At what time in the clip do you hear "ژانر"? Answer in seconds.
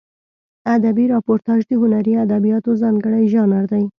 3.33-3.63